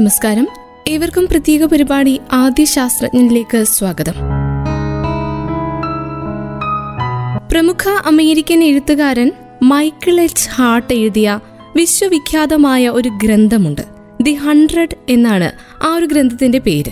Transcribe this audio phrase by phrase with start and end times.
[0.00, 0.48] നമസ്കാരം.
[0.88, 4.12] ഏവർക്കും പ്രത്യേക പരിപാടി ആദ്യ ശാസ്ത്രജ്ഞനിലേക്ക് സ്വാഗതം.
[7.52, 9.32] പ്രമുഖ അമേരിക്കൻ എഴുത്തുകാരൻ
[9.62, 10.48] മൈക്കിൾ എച്ച്.
[10.48, 11.40] ഹാർട്ട് എഴുതിയ
[11.76, 13.82] വിശ്വവിഖ്യാതമായ ഒരു ഗ്രന്ഥമുണ്ട്.
[14.22, 16.90] ദി ഹൺഡ്രഡ് എന്നാണ് ആ ഒരു ഗ്രന്ഥത്തിന്റെ പേര്.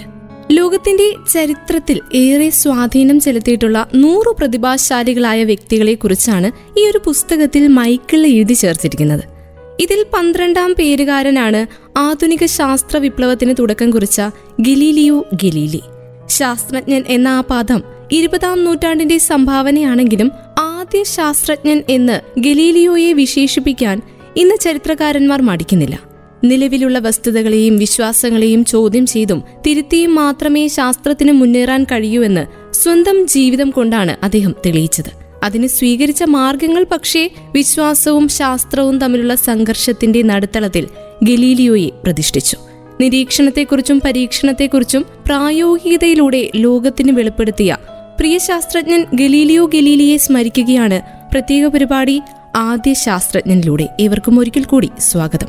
[0.51, 9.38] ലോകത്തിന്റെ ചരിത്രത്തിൽ ഏറെ സ്വാധീനം ചെലുത്തിയിട്ടുള്ള നൂറു പ്രതിഭാശാലികളായ വ്യക്തികളെ കുറിച്ചാണ് ഈ ഒരു പുസ്തകത്തിൽ മൈക്കിൾ എഴുതി ചേർത്തിരിക്കുന്നത്.
[9.81, 11.67] ഇതിൽ പന്ത്രണ്ടാം പേരുകാരനാണ്
[11.99, 14.23] ആധുനിക ശാസ്ത്ര വിപ്ലവത്തിന് തുടക്കം കുറിച്ച
[14.61, 15.81] ഗലീലിയോ ഗലീലി.
[16.29, 24.03] ശാസ്ത്രജ്ഞൻ എന്ന ആ പദം ഇരുപതാം നൂറ്റാണ്ടിന്റെ സംഭാവനയാണെങ്കിലും ആദ്യ ശാസ്ത്രജ്ഞൻ എന്ന് ഗലീലിയോയെ വിശേഷിപ്പിക്കാൻ
[24.37, 26.01] ഇന്ന് ചരിത്രകാരന്മാർ മടിക്കുന്നില്ല.
[26.45, 34.55] നിലവിലുള്ള വസ്തുതകളെയും വിശ്വാസങ്ങളെയും ചോദ്യം ചെയ്തും തിരുത്തിയും മാത്രമേ ശാസ്ത്രത്തിന് മുന്നേറാൻ കഴിയൂ എന്ന് സ്വന്തം ജീവിതം കൊണ്ടാണ് അദ്ദേഹം
[34.67, 35.28] തെളിയിച്ചത്.
[35.45, 40.89] അതിന് സ്വീകരിച്ച മാർഗങ്ങൾ പക്ഷേ വിശ്വാസവും ശാസ്ത്രവും തമ്മിലുള്ള സംഘർഷത്തിന്റെ നടുത്തളത്തിൽ
[41.23, 42.57] ഗലീലിയോയെ പ്രതിഷ്ഠിച്ചു.
[43.01, 47.77] നിരീക്ഷണത്തെക്കുറിച്ചും പരീക്ഷണത്തെക്കുറിച്ചും പ്രായോഗികതയിലൂടെ ലോകത്തിന് വെളിപ്പെടുത്തിയ
[48.19, 51.01] പ്രിയ ശാസ്ത്രജ്ഞൻ ഗലീലിയോ ഗലീലിയെ സ്മരിക്കുകയാണ്
[51.33, 52.21] പ്രത്യേക പരിപാടി
[52.57, 55.49] ആദ്യ ശാസ്ത്രജ്ഞനിലൂടെ ഏവർക്കും ഒരിക്കൽ കൂടി സ്വാഗതം.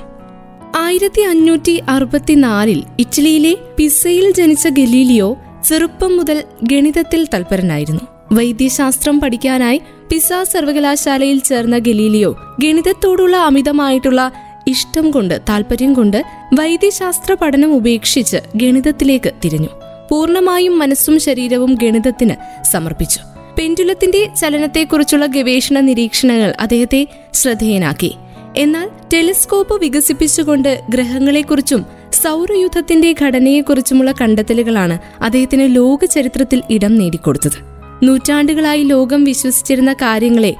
[0.75, 5.37] ആയിരത്തി അഞ്ഞൂറ്റി അറുപത്തിനാലിൽ ഇറ്റലിയിലെ പിസയിൽ ജനിച്ച ഗലീലിയോ
[5.67, 8.18] ചെറുപ്പം മുതൽ ഗണിതത്തിൽ തൽപരനായിരുന്നു.
[8.31, 14.31] വൈദ്യശാസ്ത്രം പഠിക്കാനായി പിസ സർവകലാശാലയിൽ ചേർന്ന ഗലീലിയോ ഗണിതത്തോടുള്ള അമിതമായിട്ടുള്ള
[14.67, 19.69] ഇഷ്ടം കൊണ്ട് താല്പര്യം കൊണ്ട് വൈദ്യശാസ്ത്ര പഠനം ഉപേക്ഷിച്ച് ഗണിതത്തിലേക്ക് തിരിഞ്ഞു.
[20.11, 23.19] പൂർണമായും മനസ്സും ശരീരവും ഗണിതത്തിന് സമർപ്പിച്ചു.
[23.57, 28.15] പെൻഡുലത്തിന്റെ ചലനത്തെക്കുറിച്ചുള്ള ഗവേഷണ നിരീക്ഷണങ്ങൾ അദ്ദേഹത്തെ ശ്രദ്ധേയനാക്കി.
[28.57, 37.78] എന്നാൽ ടെലിസ്കോപ്പ് വികസിപ്പിച്ചുകൊണ്ട് ഗ്രഹങ്ങളെക്കുറിച്ചും സൗരയുദ്ധത്തിന്റെ ഘടനയെക്കുറിച്ചുമുള്ള കണ്ടെത്തലുകളാണ് അദ്ദേഹത്തിന് ലോകചരിത്രത്തിൽ ഇടം നേടിക്കൊടുത്തത്.
[38.03, 40.55] നൂറ്റാണ്ടുകളായി ലോകം വിശ്വസിച്ചിരുന്ന കാര്യങ്ങളെ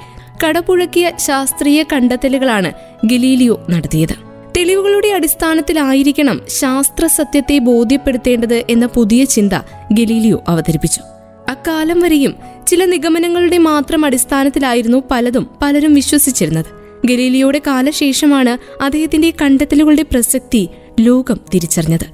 [0.48, 2.72] കടപുഴക്കിയ ശാസ്ത്രീയ കണ്ടെത്തലുകളാണ്
[3.06, 4.16] ഗലീലിയോ നടത്തിയത്.
[4.58, 9.54] തെളിവുകളുടെ അടിസ്ഥാനത്തിലായിരിക്കണം ശാസ്ത്ര സത്യത്തെ ബോധ്യപ്പെടുത്തേണ്ടത് എന്ന പുതിയ ചിന്ത
[9.92, 11.02] ഗലീലിയോ അവതരിപ്പിച്ചു.
[11.50, 12.36] അക്കാലം വരെയും
[12.68, 16.66] ചില നിഗമനങ്ങളുടെ മാത്രം അടിസ്ഥാനത്തിലായിരുന്നു പലതും പലരും വിശ്വസിച്ചിരുന്നത്.
[17.06, 22.06] ഗലീലിയോയുടെ കാലശേഷമാണ് അദ്ദേഹത്തിന്റെ കണ്ടെത്തലുകളുടെ പ്രസക്തി ലോകം തിരിച്ചറിഞ്ഞത്.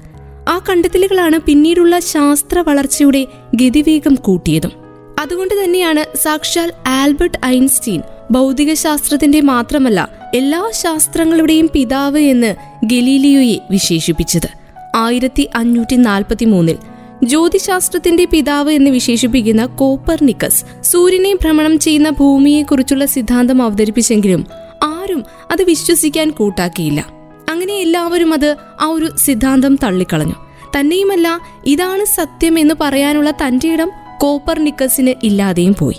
[0.49, 4.84] ആ കണ്ടെത്തലുകളാണ് പിന്നീടുള്ള ശാസ്ത്ര വളർച്ചയുടെ ഗതിവേഗം കൂട്ടിയതും.
[5.19, 12.55] അതുകൊണ്ട് തന്നെയാണ് സാക്ഷാൽ ആൽബർട്ട് ഐൻസ്റ്റീൻ ഭൗതിക ശാസ്ത്രത്തിന്റെ മാത്രമല്ല എല്ലാ ശാസ്ത്രങ്ങളുടെയും പിതാവ് എന്ന്
[12.85, 14.49] ഗലീലിയോയെ വിശേഷിപ്പിച്ചത്.
[14.95, 16.77] ആയിരത്തി അഞ്ഞൂറ്റി നാൽപ്പത്തി മൂന്നിൽ
[17.23, 24.45] ജ്യോതിശാസ്ത്രത്തിന്റെ പിതാവ് എന്ന് വിശേഷിപ്പിക്കുന്ന കോപ്പർനിക്കസ് സൂര്യനെ ഭ്രമണം ചെയ്യുന്ന ഭൂമിയെക്കുറിച്ചുള്ള സിദ്ധാന്തം അവതരിപ്പിച്ചെങ്കിലും
[24.83, 27.05] ആരും അത് വിശ്വസിക്കാൻ കൂട്ടാക്കിയില്ല.
[27.49, 30.35] അങ്ങനെ എല്ലാവരും അത് ആ ഒരു സിദ്ധാന്തം തള്ളിക്കളഞ്ഞു.
[30.79, 35.95] തന്നെയുമല്ല ഇതാണ് സത്യം എന്ന് പറയാനുള്ള തന്റെ ഇടം കോപ്പർനിക്കസിന് ഇല്ലാതെയും പോയി.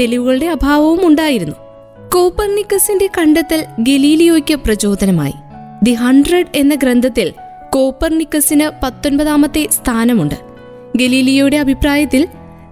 [0.00, 1.54] തെളിവുകളുടെ അഭാവവും ഉണ്ടായിരുന്നു.
[2.14, 5.32] കോപ്പർനിക്കസിന്റെ കണ്ടെത്തൽ ഗലീലിയോയ്ക്ക് പ്രചോദനമായി.
[5.82, 7.32] ദി ഹൺഡ്രഡ് എന്ന ഗ്രന്ഥത്തിൽ
[7.70, 10.34] കോപ്പർനിക്കസിന് പത്തൊൻപതാമത്തെ സ്ഥാനമുണ്ട്.
[10.96, 12.28] ഗലീലിയോയുടെ അഭിപ്രായത്തിൽ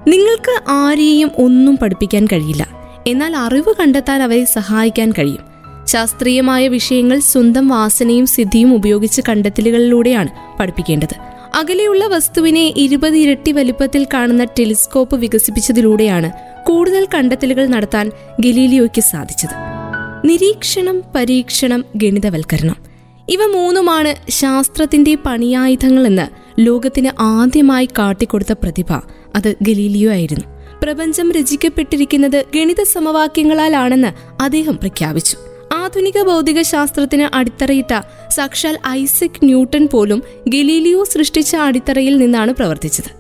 [0.08, 2.68] നിങ്ങൾക്ക് ആരെയും ഒന്നും പഠിപ്പിക്കാൻ കഴിയില്ല.
[3.06, 5.54] എന്നാൽ അറിവ് കണ്ടെത്താൻ അവരെ സഹായിക്കാൻ കഴിയും.
[5.84, 10.28] ശാസ്ത്രീയമായ വിഷയങ്ങൾ സ്വന്തം വാസനയും സിദ്ധിയും ഉപയോഗിച്ച് കണ്ടെത്തലുകളിലൂടെയാണ്
[10.60, 11.33] പഠിപ്പിക്കേണ്ടത്.
[11.54, 16.30] അകലെയുള്ള വസ്തുവിനെ ഇരുപത് ഇരട്ടി വലിപ്പത്തിൽ കാണുന്ന ടെലിസ്കോപ്പ് വികസിപ്പിച്ചതിലൂടെയാണ്
[16.66, 18.10] കൂടുതൽ കണ്ടെത്തലുകൾ നടത്താൻ
[18.40, 19.50] ഗലീലിയോയ്ക്ക് സാധിച്ചത്.
[20.24, 22.76] നിരീക്ഷണം പരീക്ഷണം ഗണിതവൽക്കരണം.
[23.28, 26.26] ഇവ മൂന്നുമാണ് ശാസ്ത്രത്തിന്റെ പണിയായുധങ്ങളെന്ന്
[26.58, 28.92] ലോകത്തിന് ആദ്യമായി കാട്ടിക്കൊടുത്ത പ്രതിഭ.
[29.34, 30.44] അത് ഗലീലിയോ ആയിരുന്നു.
[30.82, 35.36] പ്രപഞ്ചം രചിക്കപ്പെട്ടിരിക്കുന്നത് ഗണിത സമവാക്യങ്ങളാലാണെന്ന് അദ്ദേഹം പ്രഖ്യാപിച്ചു.
[35.94, 43.10] ആധുനിക ഭൗതിക ശാസ്ത്രത്തിന് അടിത്തറയിട്ട സാക്ഷാൽ ഐസക് ന്യൂട്ടൺ പോലും ഗലീലിയോ സൃഷ്ടിച്ച അടിത്തറയിൽ നിന്നാണ് പ്രവർത്തിച്ചത്.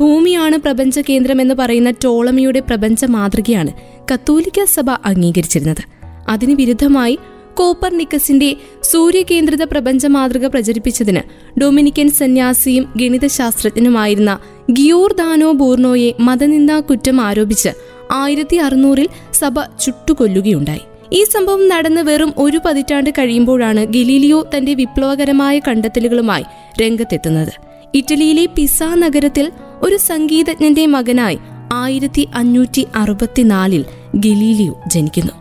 [0.00, 3.72] ഭൂമിയാണ് പ്രപഞ്ച കേന്ദ്രം എന്ന് പറയുന്ന ടോളമിയുടെ പ്രപഞ്ച മാതൃകയാണ്
[4.12, 5.82] കത്തോലിക്ക സഭ അംഗീകരിച്ചിരുന്നത്.
[6.28, 7.18] അതിന് വിരുദ്ധമായി
[7.54, 11.20] കോപ്പർ നിക്കസിന്റെ സൂര്യകേന്ദ്രിത പ്രപഞ്ച മാതൃക പ്രചരിപ്പിച്ചതിന്
[11.60, 14.38] ഡൊമിനിക്കൻ സന്യാസിയും ഗണിതശാസ്ത്രജ്ഞനുമായിരുന്ന
[14.72, 17.68] ഗിയോർദാനോ ബൂർണോയെ മതനിന്ദാ കുറ്റം ആരോപിച്ച്
[18.12, 20.95] ആയിരത്തി അറുന്നൂറിൽ സഭ ചുട്ടുകൊല്ലുകയുണ്ടായി.
[21.12, 26.44] ഈ സംഭവം നടന്ന് വെറും ഒരു പതിറ്റാണ്ട് കഴിയുമ്പോഴാണ് ഗലീലിയോ തന്റെ വിപ്ലവകരമായ കണ്ടെത്തലുകളുമായി
[26.82, 27.52] രംഗത്തെത്തുന്നത്.
[27.94, 29.52] ഇറ്റലിയിലെ പിസ നഗരത്തിൽ
[29.82, 31.38] ഒരു സംഗീതജ്ഞന്റെ മകനായി
[31.72, 33.84] ആയിരത്തി അഞ്ഞൂറ്റി അറുപത്തിനാലിൽ
[34.14, 35.32] ഗലീലിയോ ജനിക്കുന്നു.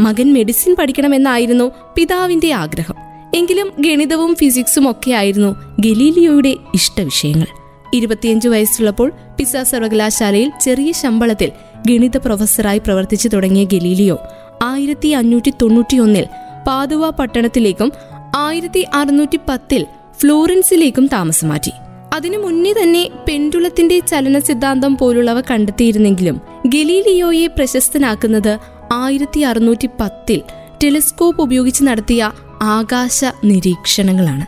[0.00, 2.94] മകൻ മെഡിസിൻ പഠിക്കണമെന്നായിരുന്നു പിതാവിന്റെ ആഗ്രഹം.
[3.34, 7.46] എങ്കിലും ഗണിതവും ഫിസിക്സും ഒക്കെയായിരുന്നു ഗലീലിയോയുടെ ഇഷ്ടവിഷയങ്ങൾ
[7.94, 11.50] ഇരുപത്തിയഞ്ചു വയസ്സുള്ളപ്പോൾ പിസ സർവകലാശാലയിൽ ചെറിയ ശമ്പളത്തിൽ
[11.88, 14.18] ഗണിത പ്രൊഫസറായി പ്രവർത്തിച്ചു തുടങ്ങിയ ഗലീലിയോ
[14.64, 16.26] ആയിരത്തി അഞ്ഞൂറ്റി തൊണ്ണൂറ്റിയൊന്നിൽ
[16.66, 17.92] പാതുവ പട്ടണത്തിലേക്കും
[18.36, 19.86] ആയിരത്തി അറുന്നൂറ്റി പത്തിൽ
[20.20, 21.72] ഫ്ലോറൻസിലേക്കും താമസം മാറ്റി.
[22.14, 28.58] അതിനു മുന്നേ തന്നെ പെൻഡുളത്തിന്റെ ചലന സിദ്ധാന്തം പോലുള്ളവ കണ്ടെത്തിയിരുന്നെങ്കിലും ഗലീലിയോയെ പ്രശസ്തനാക്കുന്നത്
[28.92, 30.42] ആയിരത്തി അറുന്നൂറ്റി പത്തിൽ
[30.84, 32.30] ടെലിസ്കോപ്പ് ഉപയോഗിച്ച് നടത്തിയ
[32.62, 34.46] ആകാശ നിരീക്ഷണങ്ങളാണ്.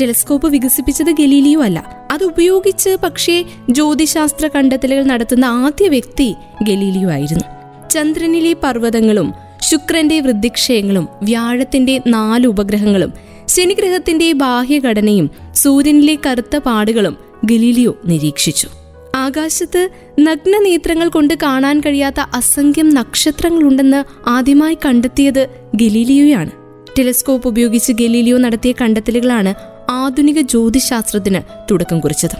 [0.00, 2.06] ടെലിസ്കോപ്പ് വികസിപ്പിച്ചത് ഗലീലിയോ അല്ല.
[2.12, 7.44] അത് ഉപയോഗിച്ച് പക്ഷേ ജ്യോതിശാസ്ത്ര കണ്ടെത്തലുകൾ നടത്തുന്ന ആദ്യ വ്യക്തി ഗലീലിയോ ആയിരുന്നു.
[7.88, 13.12] ചന്ദ്രനിലെ പർവതങ്ങളും ശുക്രന്റെ വൃദ്ധിക്ഷയങ്ങളും വ്യാഴത്തിന്റെ നാല് ഉപഗ്രഹങ്ങളും
[13.48, 18.68] ശനിഗ്രഹത്തിന്റെ ബാഹ്യഘടനയും സൂര്യനിലെ കറുത്ത പാടുകളും ഗലീലിയോ നിരീക്ഷിച്ചു.
[19.16, 19.88] ആകാശത്ത്
[20.20, 26.50] നഗ്നനേത്രങ്ങൾ കൊണ്ട് കാണാൻ കഴിയാത്ത അസംഖ്യം നക്ഷത്രങ്ങളുണ്ടെന്ന് ആദ്യമായി കണ്ടെത്തിയത് ഗലീലിയോയാണ്.
[26.98, 29.54] ടെലിസ്കോപ്പ് ഉപയോഗിച്ച് ഗലീലിയോ നടത്തിയ കണ്ടെത്തലുകളാണ്
[29.90, 32.36] ആധുനിക ജ്യോതിശാസ്ത്രത്തിന് തുടക്കം കുറിച്ചത്.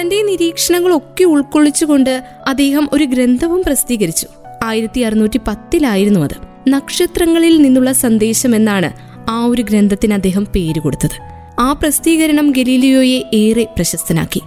[0.00, 4.26] തന്റെ നിരീക്ഷണങ്ങളൊക്കെ ഉൾക്കൊള്ളിച്ചുകൊണ്ട് അദ്ദേഹം ഒരു ഗ്രന്ഥവും പ്രസിദ്ധീകരിച്ചു.
[4.64, 6.53] ആയിരത്തി അറുന്നൂറ്റി പത്തിലായിരുന്നു അത്.
[6.68, 8.92] നക്ഷത്രങ്ങളിൽ നിന്നുള്ള സന്ദേശം എന്നാണ്
[9.30, 11.22] ആ ഒരു ഗ്രന്ഥത്തിന് അദ്ദേഹം പേര് കൊടുത്തത്.
[11.58, 14.42] ആ പ്രസിദ്ധീകരണം ഗലീലിയോയെ ഏറെ പ്രശസ്തനാക്കി.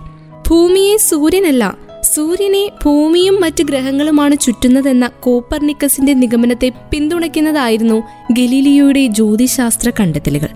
[0.50, 1.78] ഭൂമിയെ സൂര്യനല്ല
[2.14, 10.48] സൂര്യനെ ഭൂമിയും മറ്റ് ഗ്രഹങ്ങളുമാണ് ചുറ്റുന്നതെന്ന കോപ്പർനിക്കസിന്റെ നിഗമനത്തെ പിന്തുണയ്ക്കുന്നതായിരുന്നു ഗലീലിയോയുടെ ജ്യോതിശാസ്ത്ര കണ്ടെത്തലുകൾ.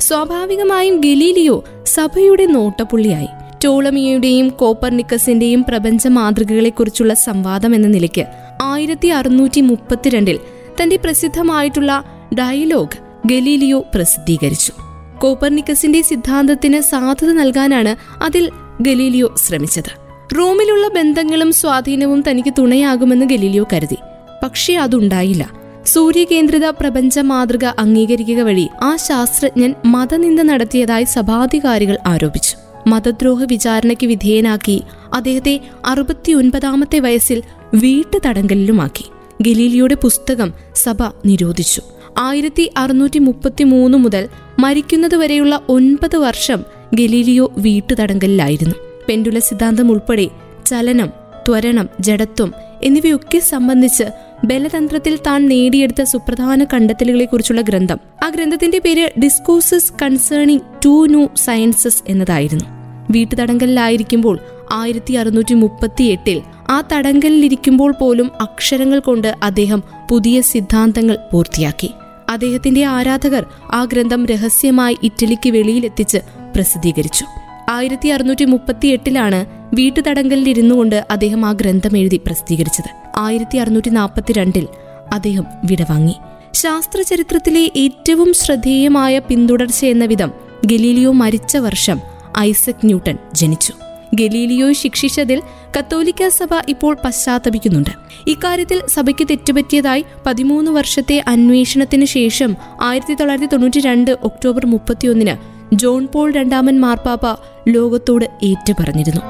[0.00, 3.26] സ്വാഭാവികമായും ഗലീലിയോ സഭയുടെ നോട്ടപ്പുള്ളിയായി.
[3.64, 8.24] ടോളമിയുടെയും കോപ്പർനിക്കസിന്റെയും പ്രപഞ്ച മാതൃകകളെക്കുറിച്ചുള്ള സംവാദം എന്ന നിലയ്ക്ക്
[8.62, 10.38] ആയിരത്തി അറുന്നൂറ്റി മുപ്പത്തിരണ്ടിൽ
[10.82, 12.04] തന്റെ പ്രസിദ്ധമായിട്ടുള്ള
[12.38, 14.72] ഡയലോഗ് ഗലീലിയോ പ്രസിദ്ധീകരിച്ചു.
[15.18, 18.50] കോപ്പർനിക്കസിന്റെ സിദ്ധാന്തത്തിന് സാധുത നൽകാനാണ് അതിൽ
[18.80, 20.00] ഗലീലിയോ ശ്രമിച്ചത്.
[20.38, 23.96] റോമിലുള്ള ബന്ധങ്ങളും സ്വാധീനവും തനിക്ക് തുണയാകുമെന്ന് ഗലീലിയോ കരുതി.
[24.42, 25.50] പക്ഷേ അതുണ്ടായില്ല.
[25.86, 32.56] സൂര്യകേന്ദ്രിത പ്രപഞ്ച മാതൃക അംഗീകരിക്കുക വഴി ആ ശാസ്ത്രജ്ഞൻ മതനിന്ദ നടത്തിയതായി സഭാധികാരികൾ ആരോപിച്ചു.
[32.86, 34.82] മതദ്രോഹ വിചാരണയ്ക്ക് വിധേയനാക്കി
[35.14, 37.42] അദ്ദേഹത്തെ അറുപത്തിയൊൻപതാമത്തെ വയസ്സിൽ
[37.74, 39.04] വീട്ടുതടങ്കലിലുമാക്കി.
[39.40, 40.96] ഗലീലിയുടെ പുസ്തകം സഭ
[41.26, 41.82] നിരോധിച്ചു.
[42.18, 44.28] ആയിരത്തി അറുന്നൂറ്റി മുപ്പത്തി മൂന്ന് മുതൽ
[44.58, 46.64] മരിക്കുന്നതുവരെയുള്ള ഒൻപത് വർഷം
[46.94, 48.74] ഗലീലിയോ വീട്ടുതടങ്കലിലായിരുന്നു.
[49.08, 50.28] പെൻഡുല സിദ്ധാന്തം ഉൾപ്പെടെ
[50.66, 51.06] ചലനം
[51.48, 54.04] ത്വരണം ജഡത്വം എന്നിവയൊക്കെ സംബന്ധിച്ച്
[54.44, 57.98] ബലതന്ത്രത്തിൽ താൻ നേടിയെടുത്ത സുപ്രധാന കണ്ടെത്തലുകളെക്കുറിച്ചുള്ള ഗ്രന്ഥം.
[58.24, 62.64] ആ ഗ്രന്ഥത്തിന്റെ പേര് discourses concerning two new sciences എന്നതായിരുന്നു.
[63.10, 64.38] വീട്ടുതടങ്കലിലായിരിക്കുമ്പോൾ
[64.72, 71.90] ആയിരത്തി അറുന്നൂറ്റി മുപ്പത്തി എട്ടിൽ ആ തടങ്കലിലിരിക്കുമ്പോൾ പോലും അക്ഷരങ്ങൾ കൊണ്ട് അദ്ദേഹം പുതിയ സിദ്ധാന്തങ്ങൾ പൂർത്തിയാക്കി.
[72.28, 76.18] അദ്ദേഹത്തിന്റെ ആരാധകർ ആ ഗ്രന്ഥം രഹസ്യമായി ഇറ്റലിക്ക് വെളിയിലെത്തിച്ച്
[76.54, 77.24] പ്രസിദ്ധീകരിച്ചു.
[77.70, 82.90] ആയിരത്തി അറുന്നൂറ്റി മുപ്പത്തി എട്ടിലാണ് വീട്ടുതടങ്കലിലിരുന്നു കൊണ്ട് അദ്ദേഹം ആ ഗ്രന്ഥം എഴുതി പ്രസിദ്ധീകരിച്ചത്.
[83.16, 84.68] ആയിരത്തി അറുന്നൂറ്റി നാൽപ്പത്തിരണ്ടിൽ
[85.12, 86.14] അദ്ദേഹം വിടവാങ്ങി
[86.54, 90.32] ശാസ്ത്രചരിത്രത്തിലെ ഏറ്റവും ശ്രദ്ധേയമായ പിന്തുടർച്ച എന്ന വിധം
[90.66, 92.00] ഗലീലിയോ മരിച്ച വർഷം
[92.38, 93.72] ഐസക് ന്യൂട്ടൺ ജനിച്ചു.
[94.14, 95.42] ഗലീലിയോ ശിക്ഷിച്ചതിൽ
[95.78, 97.90] കത്തോലിക്ക സഭ ഇപ്പോൾ പശ്ചാത്തപിക്കുന്നുണ്ട്.
[98.26, 106.32] ഇക്കാര്യത്തിൽ സഭയ്ക്ക് തെറ്റുപറ്റിയതായി പതിമൂന്ന് വർഷത്തെ അന്വേഷണത്തിന് ശേഷം ആയിരത്തി തൊള്ളായിരത്തി തൊണ്ണൂറ്റി രണ്ട് ഒക്ടോബർ മുപ്പത്തിയൊന്നിന് ജോൺ പോൾ
[106.32, 109.20] രണ്ടാമൻ മാർപ്പാപ്പ ലോകത്തോട് ഏറ്റുപറഞ്ഞിരുന്നു.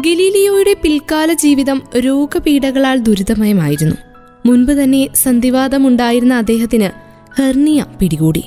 [0.00, 3.96] ഗലീലിയോയുടെ പിൽക്കാല ജീവിതം രോഗപീഠകളാൽ ദുരിതമയമായിരുന്നു.
[4.46, 6.90] മുൻപ് തന്നെ സന്ധിവാദമുണ്ടായിരുന്ന അദ്ദേഹത്തിന്
[7.42, 8.44] ഹെർണിയ പിടികൂടി.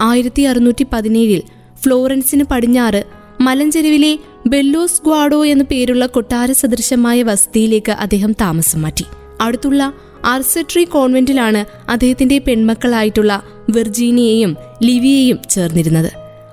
[0.00, 1.42] ആയിരത്തി അറുന്നൂറ്റി പതിനേഴിൽ
[1.82, 3.04] ഫ്ലോറൻസിന് പടിഞ്ഞാറ്
[3.40, 9.04] മലഞ്ചെരുവിലെ ബെല്ലോസ് ഗ്വാഡോ എന്ന പേരുള്ള കൊട്ടാര സദൃശമായ വസതിയിലേക്ക് അദ്ദേഹം താമസം മാറ്റി.
[9.40, 9.92] അടുത്തുള്ള
[10.24, 16.12] ആർസെട്രി കോൺവെന്റിലാണ് അദ്ദേഹത്തിന്റെ പെൺമക്കളായിട്ടുള്ള വെർജീനിയയും ലിവിയയും ചേർന്നിരുന്നത്.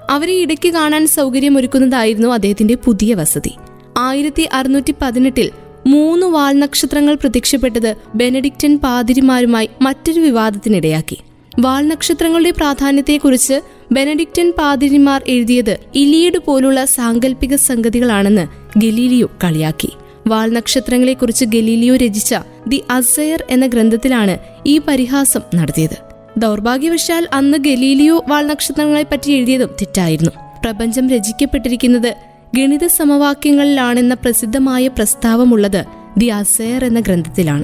[0.10, 3.51] അവരെ ഇടയ്ക്ക് കാണാൻ സൗകര്യമൊരുക്കുന്നതായിരുന്നു അദ്ദേഹത്തിന്റെ പുതിയ വസതി.
[3.98, 5.51] ആയിരത്തി അറുന്നൂറ്റി പതിനെട്ടിൽ
[5.88, 11.18] മൂന്ന് വാൽനക്ഷത്രങ്ങൾ പ്രത്യക്ഷപ്പെട്ടത് ബെനഡിക്റ്റൻ പാതിരിമാരുമായി മറ്റൊരു വിവാദത്തിനിടയാക്കി.
[11.60, 13.62] വാൽനക്ഷത്രങ്ങളുടെ പ്രാധാന്യത്തെക്കുറിച്ച്
[13.92, 18.48] ബെനഡിക്റ്റൻ പാതിരിമാർ എഴുതിയത് ഇലിയഡ് പോലുള്ള സാങ്കല്പിക സംഗതികളാണെന്ന്
[18.79, 19.89] ഗലീലിയോ കളിയാക്കി.
[20.27, 22.36] വാൽനക്ഷത്രങ്ങളെക്കുറിച്ച് ഗലീലിയോ രചിച്ച
[22.67, 25.98] ദി അസയർ എന്ന ഗ്രന്ഥത്തിലാണ് ഈ പരിഹാസം നടത്തിയത്.
[26.38, 30.32] ദൗർഭാഗ്യവശാൽ അന്ന് ഗലീലിയോ വാൽനക്ഷത്രങ്ങളെപ്പറ്റി എഴുതിയതും തെറ്റായിരുന്നു.
[30.63, 32.15] പ്രപഞ്ചം രചിക്കപ്പെട്ടിരിക്കുന്നത്
[32.56, 35.86] ഗണിത സമവാക്യങ്ങളിലാണെന്ന പ്രസിദ്ധമായ പ്രസ്താവമുള്ളത്
[36.17, 37.63] ദി അസയർ എന്ന ഗ്രന്ഥത്തിലാണ്.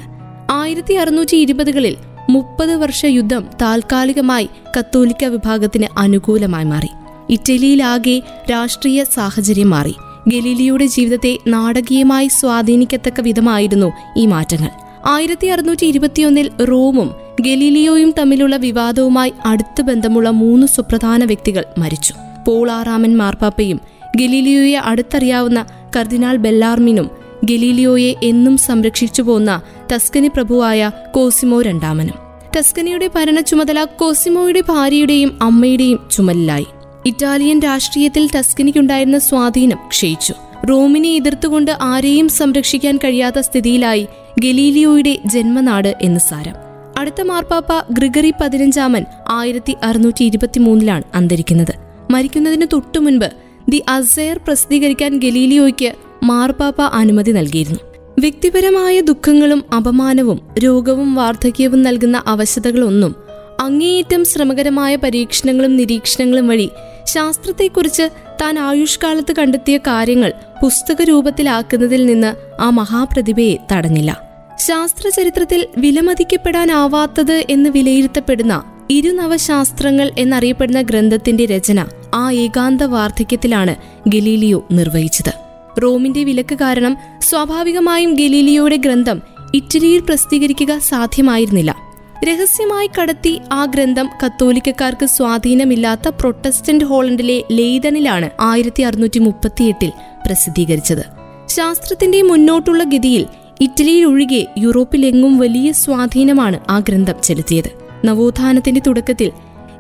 [0.52, 1.96] ആയിരത്തി അറുന്നൂറ്റി ഇരുപതുകളിൽ
[2.30, 4.50] മുപ്പത് വർഷ യുദ്ധം താൽക്കാലികമായി
[4.80, 6.90] കത്തോലിക്ക വിഭാഗത്തിന് അനുകൂലമായി മാറി.
[7.30, 9.96] ഇറ്റലിയിലാകെ രാഷ്ട്രീയ സാഹചര്യം മാറി.
[10.28, 14.70] ഗലീലിയുടെ ജീവിതത്തെ നാടകീയമായി സ്വാധീനിക്കത്തക്ക വിധമായിരുന്നു ഈ മാറ്റങ്ങൾ.
[15.06, 17.12] ആയിരത്തി അറുന്നൂറ്റി ഇരുപത്തിയൊന്നിൽ റോമും
[17.42, 22.14] ഗലീലിയോയും തമ്മിലുള്ള വിവാദവുമായി അടുത്ത ബന്ധമുള്ള മൂന്ന് സുപ്രധാന വ്യക്തികൾ മരിച്ചു.
[22.48, 23.80] പോളാറാമൻ മാർപ്പാപ്പയും
[24.16, 25.66] ഗലീലിയോയെ അടുത്തറിയാവുന്ന
[25.96, 27.10] കർദിനാൾ ബെല്ലാർമിനും
[27.44, 29.62] ഗലീലിയോയെ എന്നും സംരക്ഷിച്ചു പോന്ന
[29.94, 32.14] ടസ്കനി പ്രഭുവായ കോസിമോ രണ്ടാമനും.
[32.58, 36.66] ടസ്കനിയുടെ ഭരണ ചുമതല കോസിമോയുടെ ഭാര്യയുടെയും അമ്മയുടെയും ചുമലിലായി.
[37.06, 40.34] ഇറ്റാലിയൻ രാഷ്ട്രീയത്തിൽ ടസ്കനിക്കുണ്ടായിരുന്ന സ്വാധീനം ക്ഷയിച്ചു.
[40.70, 44.08] റോമിനെ എതിർത്തുകൊണ്ട് ആരെയും സംരക്ഷിക്കാൻ കഴിയാത്ത സ്ഥിതിയിലായി
[44.40, 46.54] ഗലീലിയോയുടെ ജന്മനാട് എന്ന് സാരം.
[46.98, 51.74] അടുത്ത മാർപ്പാപ്പ ഗ്രിഗറി പതിനഞ്ചാമൻ ആയിരത്തി അറുന്നൂറ്റി ഇരുപത്തിമൂന്നിലാണ് അന്തരിക്കുന്നത്.
[52.12, 53.32] മരിക്കുന്നതിന് തൊട്ടു മുൻപ്
[53.70, 57.93] ദി അസയർ പ്രസിദ്ധീകരിക്കാൻ ഗലീലിയോയ്ക്ക് മാർപ്പാപ്പ അനുമതി നൽകിയിരുന്നു.
[58.24, 63.16] വ്യക്തിപരമായ ദുഃഖങ്ങളും അപമാനവും രോഗവും വാർദ്ധക്യവും നൽകുന്ന അവശതകളൊന്നും
[63.60, 66.70] അങ്ങേയറ്റം ശ്രമകരമായ പരീക്ഷണങ്ങളും നിരീക്ഷണങ്ങളും വഴി
[67.06, 68.10] ശാസ്ത്രത്തെക്കുറിച്ച്
[68.42, 74.22] താൻ ആയുഷ്കാലത്ത് കണ്ടെത്തിയ കാര്യങ്ങൾ പുസ്തക രൂപത്തിലാക്കുന്നതിൽ നിന്ന് ആ മഹാപ്രതിഭയെ തടഞ്ഞില്ല.
[74.60, 83.76] ശാസ്ത്രചരിത്രത്തിൽ വിലമതിക്കപ്പെടാനാവാത്തത് എന്ന് വിലയിരുത്തപ്പെടുന്ന ഇരുനവശാസ്ത്രങ്ങൾ എന്നറിയപ്പെടുന്ന ഗ്രന്ഥത്തിന്റെ രചന ആ ഏകാന്ത വാർദ്ധക്യത്തിലാണ്
[84.08, 85.43] ഗലീലിയോ നിർവഹിച്ചത്.
[85.80, 89.22] റോമിന്റെ വിലക്ക് കാരണം സ്വാഭാവികമായും ഗലീലിയോയുടെ ഗ്രന്ഥം
[89.54, 91.76] ഇറ്റലിയിൽ പ്രസിദ്ധീകരിക്കുക സാധ്യമായിരുന്നില്ല.
[92.24, 99.92] രഹസ്യമായി കടത്തി ആ ഗ്രന്ഥം കത്തോലിക്കക്കാർക്ക് സ്വാധീനമില്ലാത്ത പ്രൊട്ടസ്റ്റന്റ് ഹോളണ്ടിലെ ലെയ്തനിലാണ് ആയിരത്തി അറുന്നൂറ്റി മുപ്പത്തിയെട്ടിൽ
[100.26, 101.04] പ്രസിദ്ധീകരിച്ചത്.
[101.48, 103.26] ശാസ്ത്രത്തിന്റെ മുന്നോട്ടുള്ള ഗതിയിൽ
[103.62, 107.84] ഇറ്റലിയിൽ ഒഴികെ യൂറോപ്പിലെങ്ങും വലിയ സ്വാധീനമാണ് ആ ഗ്രന്ഥം ചെലുത്തിയത്.
[108.06, 109.32] നവോത്ഥാനത്തിന്റെ തുടക്കത്തിൽ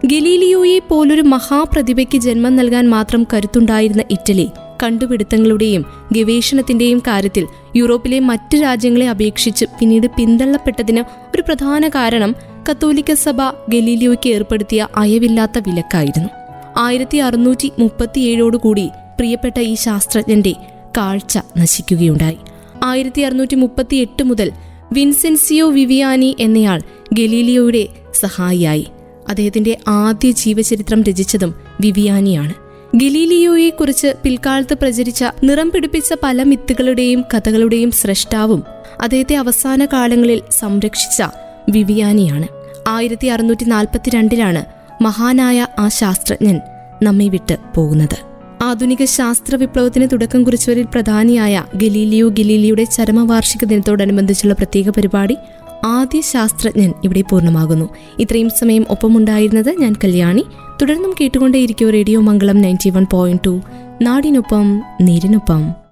[0.06, 4.50] ഗലീലിയോയെ പോലൊരു മഹാപ്രതിഭയ്ക്ക് ജന്മം നൽകാൻ മാത്രം കരുത്തുണ്ടായിരുന്ന ഇറ്റലി
[4.84, 11.04] കണ്ടുപിടുത്തങ്ങളുടെയും ഗവേഷണത്തിന്റെയും കാര്യത്തിൽ യൂറോപ്പിലെ മറ്റ് രാജ്യങ്ങളെ അപേക്ഷിച്ച് പിന്നീട് പിന്തള്ളപ്പെട്ടതിന്
[11.36, 12.36] ഒരു പ്രധാന കാരണം
[12.72, 16.30] കത്തോലിക്ക സഭ ഗലീലിയോയ്ക്ക് ഏർപ്പെടുത്തിയ അയവില്ലാത്ത വിലക്കായിരുന്നു.
[16.78, 20.54] ആയിരത്തി അറുന്നൂറ്റി മുപ്പത്തിയേഴോടുകൂടി പ്രിയപ്പെട്ട ഈ ശാസ്ത്രജ്ഞന്റെ
[20.98, 22.38] കാഴ്ച നശിക്കുകയുണ്ടായി.
[22.84, 24.52] ആയിരത്തി അറുന്നൂറ്റി മുപ്പത്തി എട്ട് മുതൽ
[24.94, 26.82] വിൻസെൻസിയോ വിവിയാനി എന്നയാൾ
[27.14, 28.88] ഗലീലിയോയുടെ സഹായിയായി.
[29.30, 32.53] അദ്ദേഹത്തിന്റെ ആദ്യ ജീവചരിത്രം രചിച്ചതും വിവിയാനിയാണ്.
[32.96, 38.63] ഗലീലിയോയെക്കുറിച്ച് പിൽക്കാലത്ത് പ്രചരിച്ച നിറം പിടിപ്പിച്ച പല മിത്തുകളുടെയും കഥകളുടെയും സ്രഷ്ടാവും
[39.01, 41.24] അദ്ദേഹത്തെ അവസാന കാലങ്ങളിൽ സംരക്ഷിച്ച
[41.70, 42.48] വിവിയാനിയാണ്.
[42.88, 44.65] ആയിരത്തി അറുന്നൂറ്റി നാൽപ്പത്തിരണ്ടിലാണ്
[45.03, 46.60] മഹാനായ ആ ശാസ്ത്രജ്ഞൻ
[47.03, 48.34] നമ്മെ വിട്ട് പോകുന്നത്.
[48.63, 55.38] ആധുനിക ശാസ്ത്ര വിപ്ലവത്തിന് തുടക്കം കുറിച്ചവരിൽ പ്രധാനിയായ ഗലീലിയോ ഗലീലിയുടെ ചരമവാർഷിക ദിനത്തോടനുബന്ധിച്ചുള്ള പ്രത്യേക പരിപാടി
[55.86, 57.90] ആദ്യ ശാസ്ത്രജ്ഞൻ ഇവിടെ പൂർണമാകുന്നു.
[58.20, 60.46] ഇത്രയും സമയം ഒപ്പമുണ്ടായിരുന്നത് ഞാൻ കല്യാണി.
[60.82, 63.62] തുടർന്നും കേട്ടുകൊണ്ടേയിരിക്കും radio Mangalam ninety one point two.
[64.02, 65.83] നാടിനൊപ്പം നീരിനൊപ്പം.